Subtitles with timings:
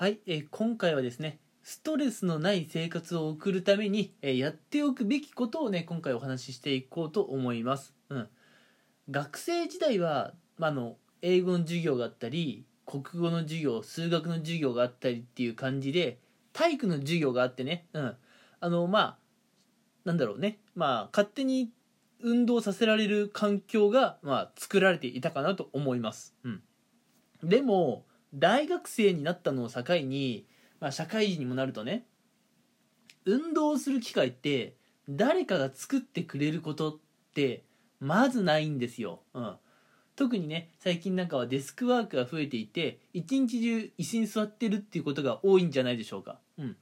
[0.00, 8.28] はい、えー今回はですねストレスのない生活を送るために、えーやっておくべきことをね今回お話ししていこうと思います、うん、
[9.10, 16.18] 学生時代は、まあ、の英語の授業があったり国語の授業数学の授業があったりっていう感じで
[16.54, 18.16] 体育の授業があってね、うん、
[18.60, 19.18] あのまあ
[20.06, 20.60] なんだろうね。
[20.74, 21.72] まあ勝手に
[22.22, 26.62] 運動させられる環境が、まあ、作られていたかなと思います、うん、
[27.42, 30.46] でも大学生になったのを境に、
[30.80, 32.06] まあ、社会人にもなるとね
[33.24, 34.74] 運動する機会って
[35.08, 36.96] 誰かが作ってくれることっ
[37.34, 37.64] て
[37.98, 39.56] まずないんですよ、うん、
[40.16, 46.76] 特にね最近なんかはデスクワークが増えていて一日中椅子に座ってるっていうことが多いんじゃないでしょうか、うん、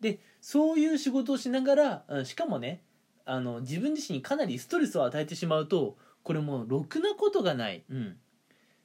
[0.00, 2.82] でそういう仕事をしながら、うんしかもね
[3.24, 8.16] あの自分自身にかなりストレスを与えてしまうとこれもうろくなことがない、うん、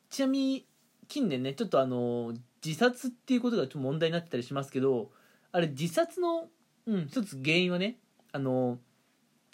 [0.09, 0.67] ちなみに
[1.07, 2.34] 近年ねちょっとあの
[2.66, 5.11] 自殺っていうことがちょっと問題になってたりしますけど
[5.52, 6.47] あれ自殺の、
[6.86, 7.97] うん、一つ原因はね
[8.31, 8.80] あの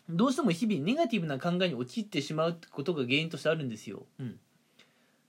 [0.09, 4.39] どうしても日々ネガティブな考えに陥ってしまうってことが原因としてあるんですよ、うん、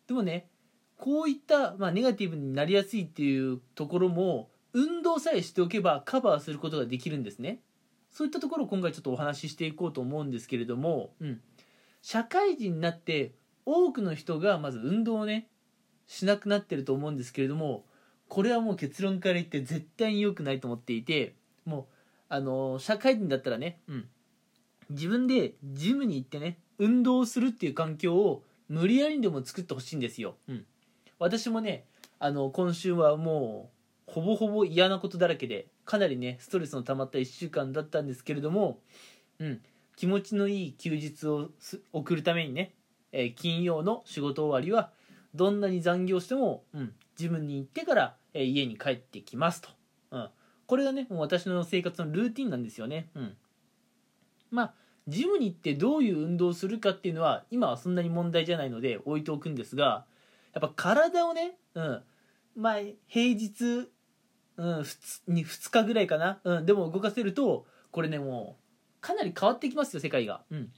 [0.07, 0.49] でもね
[0.97, 7.61] こういった、まあ、ネガティブになりやすいっていうところも運動さえしておけばカバーすることができるんですね。
[8.11, 11.41] そういったところを今回ちょっとお話ししていこうと思うんですけれども、うん、
[12.01, 13.35] 社会人になって
[13.67, 15.49] 多くの人がまず運動をね
[16.07, 17.85] しなくなってると思うんですけれども
[18.29, 21.85] これはもう結論から言って絶対に良くないと思っていてもう
[22.29, 24.09] あの社会人だったらね、うん、
[24.91, 30.65] 自分でジムに行ってね運動するっていう環境を無理やりにでも作ってほしいんですよ、うん、
[31.19, 31.85] 私もね
[32.19, 33.71] あの今週はも
[34.09, 38.79] うほぼほぼ嫌なことだらけでかなりねストレスの溜まった1週間だったんですけれども、
[39.39, 39.61] うん、
[39.97, 41.51] 気持ちのいい休日を
[41.93, 42.73] 送るためにね、
[43.13, 44.91] えー金曜の仕事終わりは
[45.35, 49.69] どんなに残業しても、うん、自分に行ってから、えー家に帰ってきますと、
[50.11, 50.29] うん、
[50.67, 53.37] これがねもう私の生活のルーティンなんですよね、うん、
[54.51, 54.75] まあ
[55.07, 60.05] ジムに行ってどういう運動をするかっていうのは今はそんなに問題じゃないので置いておくんですが
[60.55, 62.03] やっぱ体をね、うん、
[62.57, 63.91] まあ平日、
[64.57, 70.73] うん、2, に2日ぐらいかな、うん、でも動かせるとこれねもうかなり変わってきますよ世界が、うん、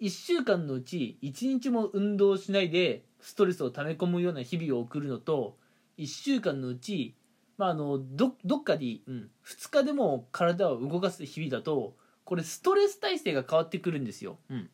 [0.00, 5.56] 1週間のうち1日も運動しないでストレスを溜め込むような日々を送るのと
[5.98, 7.16] 1週間のうち、
[7.58, 14.70] まあ、あのどどっかで、うん、2日でも体を動かす日々だとこれストレス耐性が変わってくるんですよ、うん。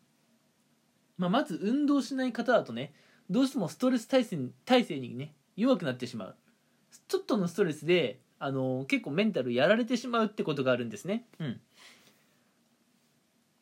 [1.17, 2.93] まあ、まず運動しない方だとね
[3.31, 4.37] どうしてもストレス耐性
[4.67, 6.37] 耐性にね弱くなってしまう。
[7.09, 11.25] ちょっとのストレスであの結構メンタルやられてしまうってことがあるんですね。
[11.39, 11.61] うん。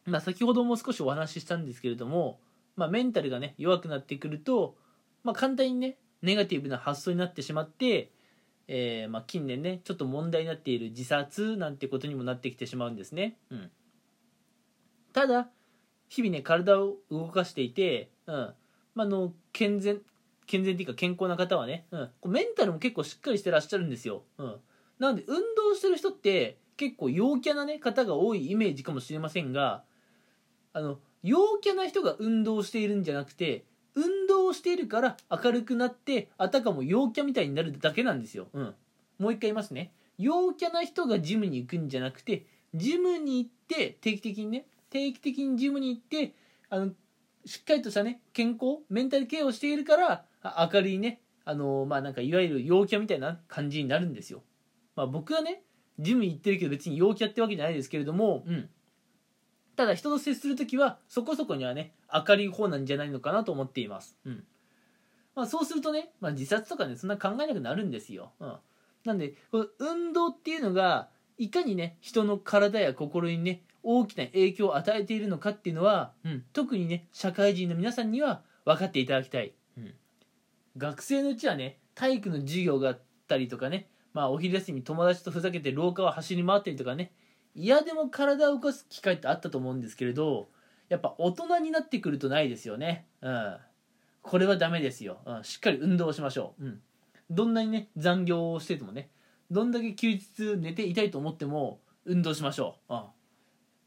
[0.06, 2.40] まあ先ほども少しお話ししたんですけれども、
[2.80, 4.74] まあ、メンタルがね弱くなってくると、
[5.22, 8.10] まあ、簡単にねネガティブな発想になってしまって
[8.72, 13.70] えーまあ、近年ねちょっと問題になっている自殺なんてことにもなってきてしまうんですね、うん、
[15.12, 15.48] ただ
[16.08, 18.54] 日々ね体を動かしていて、うん。
[18.94, 20.00] まあ、の健全
[20.46, 21.98] 健全っていうか健康な方はね、う
[22.28, 24.56] ん、メンタルも結構しっかりしてらっしゃるんですよ、うん、
[24.98, 29.84] なので運動してる人って結構陽キャな、ね、方が多いイメージかもしれませんが
[30.72, 33.64] あの陽キャな人が運動しているんじゃなくて
[33.94, 38.74] 運動しているから明るくなってあたかも陽キャみたいになるだけなんですよ、うん、
[39.18, 39.92] もう一回言いますね。
[40.18, 42.44] 陽キャな人がジムに行くんじゃなくて
[42.74, 46.34] ジムに行って定期的にね定期的にジムに行って
[46.68, 46.90] あの
[47.46, 50.24] しっかりとしたね健康メンタルケアをしているから
[50.72, 54.42] 明るいねあのまあなんかいわゆる陽キャみたいな感じになるんですよ。
[54.94, 55.62] まあ僕はね
[55.98, 58.68] ジム行ってるけど別に陽キャってわけじゃないですけれどもうん。
[59.76, 64.44] ただ人と接する時はそこそこにはね明るい方なんじゃないのかなと思っています、うん。
[65.34, 68.54] まあ、そうするとね、まあ、自殺とかねそんな考えなくなるんですよ、うん、
[69.04, 79.94] なんでこの運動っていうのがいかにね人の体や心にね大きな影響を与えているのかっていうのは、うん、特にね社会人の皆さんには分かっていただきたい、うん、
[80.76, 87.12] 学生のうちはね体育の授業があったりとかねまあお昼休み友達とふざけて廊下を走り回ったりとかね
[87.54, 90.48] 嫌でも体を動かす機会ってあったと思うんですけれど
[90.88, 93.06] やっぱ大人になってくるとないですよね。
[93.22, 93.56] うん。
[94.22, 96.80] これはダメですよ、うん、しっかり運動しましょう、うん、
[97.30, 99.08] どんなにね残業をしててもね
[99.50, 102.94] どんだけ休日寝ていたいと思っても運動しましょう、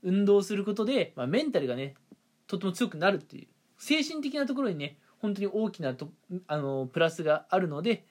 [0.05, 1.95] うん、運動することで、まあ、メンタルがね
[2.47, 3.47] とても強くなるっていう。
[3.77, 6.09] 精神的なところにね本当に大きなと
[6.47, 8.05] あのプラスがあるので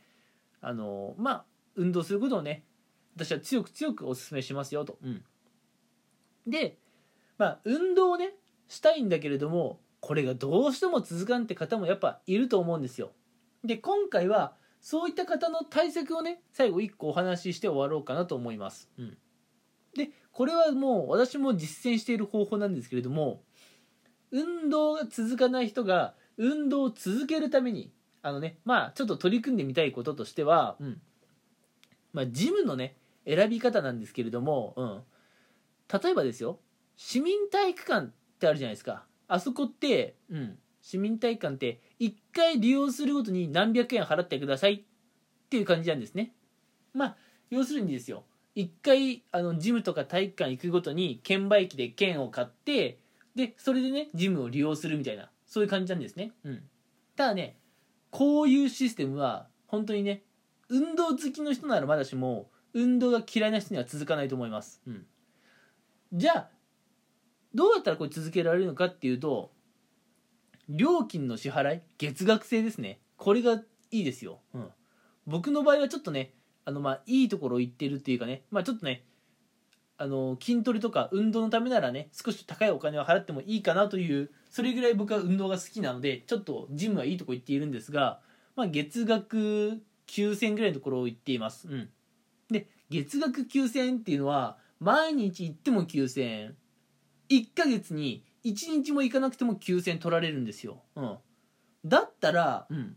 [0.60, 1.44] あのまあ
[1.76, 2.64] 運動することをね
[3.16, 5.22] 私は強く強くお勧めしますよと、うん、
[6.47, 6.79] で
[7.39, 8.35] まあ運動をね
[8.69, 13.12] したいんだけれどもこれがどうしても続かんって方もやっぱいると思うんですよ。
[13.65, 19.17] で今回はそういった方の対策をね最後1個お話しして終わろうかなと思います、うん、
[19.94, 23.44] でこれはもう私も実践している方法なんですけれども
[24.33, 27.93] 運動が続かない人が運動を続けるために
[28.23, 31.00] あのねまあちょっと取り組んでみたいこととしては、うん。
[32.12, 32.97] まあ、ジムのね
[33.27, 35.00] 選び方なんですけれども、うん、
[35.93, 36.59] 例えばですよ
[36.97, 39.05] 市民体育館ってあるじゃないですか。
[39.29, 44.83] あそこって、うん、市民体育館って1回利用するごとに何百円払ってくださいっ
[45.49, 46.33] ていう感じなんですね。
[46.93, 47.17] まあ
[47.50, 48.25] 要するにですよ
[48.56, 52.99] 1回あのジムとか体育館行くごとに券売機で券を買って
[53.35, 56.62] でそれでねジムを利用するみたいなそういう感じなんですね、うん、
[57.17, 57.56] ただね
[58.11, 60.23] こういうシステムは本当にね
[60.69, 65.06] 運動好きの人ならまだしも運動が嫌いな人には続かないと思います、うん、
[66.12, 66.49] じゃあ
[67.55, 69.50] どうやったらこれ続けられるのかっていうと
[70.69, 73.00] 料金の支払い月額制ですね。
[73.17, 74.69] これがいいですよ、うん、
[75.26, 76.32] 僕の場合はちょっとね
[76.64, 79.05] あのまあいいところを言ってるっていうかねまあちょっとね
[79.99, 88.20] あの筋トレとか運動のためならね少し高いお金を払ってもいいかなというそれぐらい僕は運動が好きなのでちょっとジムはいいとこ行っているんですが、
[88.56, 91.88] まあ、月額9000ぐらいのところを行っています、うん、
[92.50, 96.56] で月額9000っていうのは毎日行っても9000円。
[97.31, 101.19] 1ヶ月に1日も行かなくても9000円取られるんですよ、うん、
[101.84, 102.96] だったら、うん、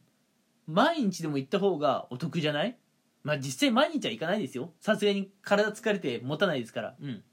[0.68, 2.78] 毎日でも行った方がお得じゃない？
[3.24, 4.74] まあ実際毎日は行かないですよ。
[4.82, 7.24] さすがに体疲れて持たないですから、うん、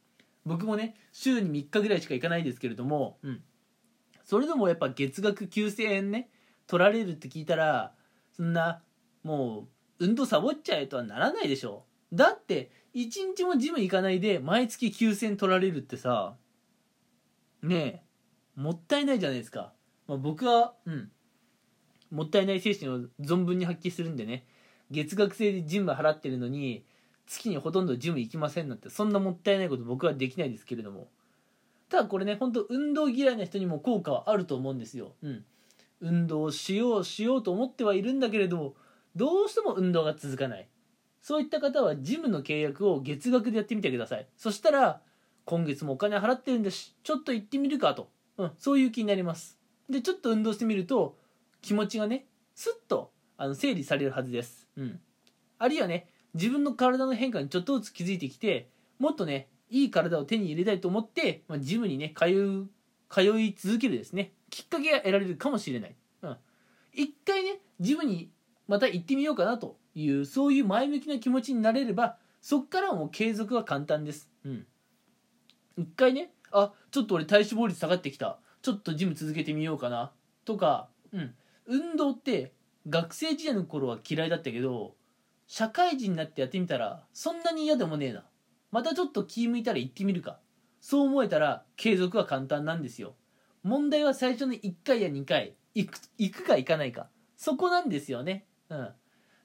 [0.44, 3.43] 僕もね週に3日ぐらいしか行かないですけれども、うん、
[4.22, 6.28] それでもやっぱ月額9000円ね
[6.66, 7.94] 取られるって聞いたら
[8.37, 8.82] そんな
[9.25, 9.66] も
[9.99, 16.34] う運動サボっちゃえとはならないでしょだって1日もジム行かないで毎月9000取られるってさ
[17.62, 18.04] ね
[18.56, 19.72] えもったいないじゃないですか、
[20.06, 21.10] まあ、僕はうん。
[22.10, 24.44] もったいない精神を存分に発揮するんでね。
[24.90, 26.84] 月額制でジム払ってるのに
[27.26, 31.08] 月にほとんどジム行きませんなんてそんなもったいないこと僕はできないですけれども。
[31.88, 35.44] ただこれね本当運動嫌いな人にも効果はあると思うんですよ、うん、
[36.00, 38.74] 運動しようしようと思ってはいるんだけれども
[39.14, 40.68] どうしても運動が続かない。
[41.22, 44.26] そういった方はジムの契約を月額でやってみてください。
[44.36, 45.00] そしたら
[45.44, 49.58] 今月もお金払ってるんだしちょっと行ってみるかと、うん、そういう気になります。
[49.88, 51.16] でちょっと運動してみると
[51.60, 55.00] 気持ちがねスッとあの整理されるはずです、うん、
[55.58, 58.68] あるいはね自分の体の変化にちょっとずつ気づいてきて
[58.98, 62.68] もっとねいい体を手に入れたいと思って、まあ、ジムにね通う
[63.08, 64.32] 通い続けるですね。
[64.50, 66.36] きっかけが得られるかもしれない、うん、
[66.92, 68.30] 一回ねジムに
[68.68, 74.66] また行ってみようかなというそういう前向きな気持ちになれればそっからはもう継続は簡単です、うん、
[75.76, 78.38] 一回ねあちょっと俺体脂肪率下がってきた。
[78.62, 80.12] ちょっとジム続けてみようかな
[80.44, 81.34] とか、うん、
[81.66, 82.52] 運動って
[82.88, 84.94] 学生時代の頃は嫌いだったけど
[85.48, 88.24] 社会人になってやってみたらそんなに嫌でもねえな。
[88.70, 90.38] またちょっと気向いたら行ってみるか。
[90.80, 93.14] そう思えたら継続は簡単なんですよ。
[93.62, 97.08] 問題は最初の1回や2回行く行くか行かないか。
[97.36, 98.46] そこなんですよね。
[98.68, 98.88] うん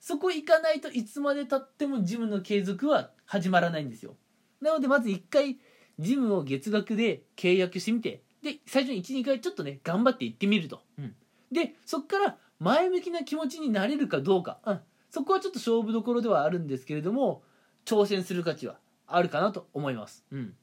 [0.07, 4.15] そこ行かないといつまでたってもジムの継続は始まらないんですよ。
[4.61, 5.57] なのでまず1回
[5.99, 11.13] ジムを月額で契約してみてで最初に12回ちょっとね頑張って行ってみると、うん、
[11.51, 14.79] でそこから前向きな気持ちになれるかどうか、うん、
[15.11, 17.43] そこはちょっと勝負どころではあるんですけれども
[17.83, 20.53] 挑戦する価値はあるかなと思います、うん、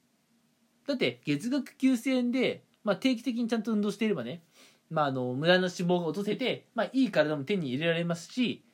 [0.88, 4.42] だって月額9000円で、まあ、定期的にちゃんと運動していればね、
[4.88, 8.64] まあ、あの無駄な脂肪が落とせて、まあ、いい体も手に入れられますし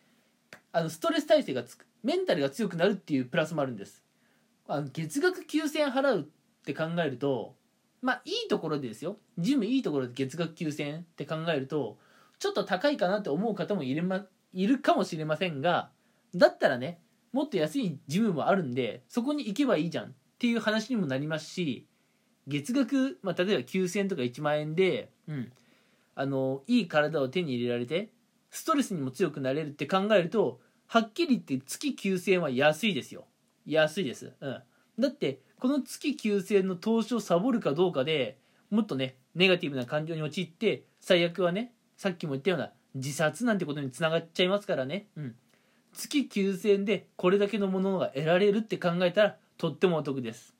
[0.72, 4.02] あのストレス耐性がつくメンタルが強くなるっていうプラスもあるんです。
[4.66, 6.24] あの月額9000円払うっ
[6.64, 7.56] て考えると
[8.02, 9.16] まあいいところでですよ。
[9.38, 11.98] ジムいいところで月額9000円って考えると
[12.38, 15.90] ちょっと高いかなって思う方もいれ、ま、いるかもしれませんが
[16.34, 17.00] だったらね
[17.32, 21.86] もっと安いジムもあるんでそこに行けばいいじゃんっていう話にもなりますし
[22.46, 25.52] 月額、まあ、例えば9000円とか1万円で、うん、
[26.14, 28.10] あのいい体を手に入れられて
[28.50, 33.26] ストレスにも強くなれるって考えるとはっきり言って月9000円は安いですよ。
[33.66, 34.62] 安いです、うん、
[34.98, 38.38] だってこの月9000円の投資をサボるかどうかで
[38.70, 45.34] もっとねネガティブな感情に陥って最悪はねさっきも言ったような自殺なんてことにつながっちゃいますからね、うん、
[45.92, 50.54] 月9000円でこれだけのものが得られるって考えたらとってもお得です。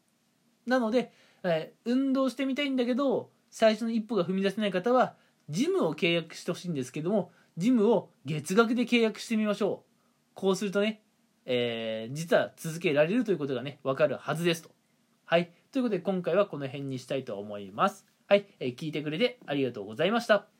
[0.67, 1.11] なので、
[1.43, 5.15] えー、運動してみたいんだけど最初の一歩が踏み出せない方は
[5.49, 9.91] ジムを契約してほしいんですけどもジムを月額で契約してみましょう。
[10.35, 11.03] こうするとね、
[11.45, 14.71] えー、実は続けられるということがね分かるはずですと。
[15.27, 15.53] はい。
[15.71, 18.07] ということで今回はこの辺にしたいと思います。
[18.27, 20.60] はい、えー、聞いてくれてありがとうございました。